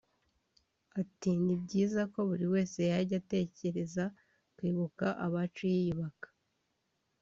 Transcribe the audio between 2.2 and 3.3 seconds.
buri wese yajya